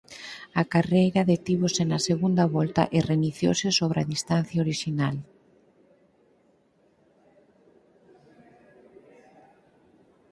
[0.61, 5.15] A carreira detívose na segunda volta e reiniciouse sobre a distancia orixinal.